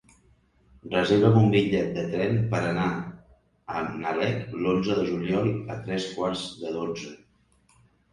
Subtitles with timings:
[0.91, 2.85] Reserva'm un bitllet de tren per anar
[3.73, 7.13] a Nalec l'onze de juliol a tres quarts de dotze.